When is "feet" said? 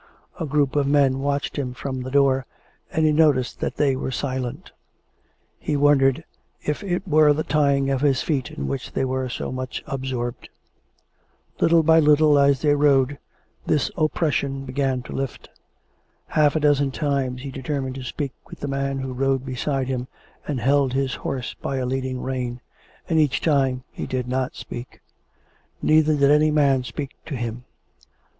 8.23-8.49